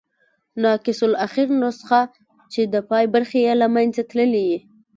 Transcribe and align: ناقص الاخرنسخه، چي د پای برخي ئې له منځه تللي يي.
ناقص 0.63 0.99
الاخرنسخه، 1.09 2.01
چي 2.51 2.61
د 2.73 2.75
پای 2.89 3.05
برخي 3.13 3.41
ئې 3.45 3.53
له 3.61 3.67
منځه 3.75 4.01
تللي 4.09 4.41
يي. 4.49 4.59